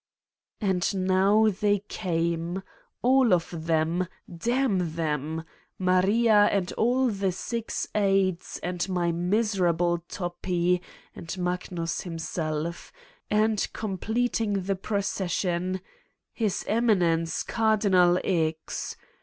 [0.59, 2.63] And now they came
[3.03, 5.43] all of them, damn them:
[5.77, 10.81] Maria and all the six aides and my miser able Toppi,
[11.15, 12.91] and Magnus himself,
[13.29, 15.81] and completing the procession
[16.33, 18.95] His Eminence, Cardinal X.